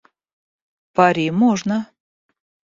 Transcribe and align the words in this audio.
Пари 0.95 1.27
можно. 1.41 1.77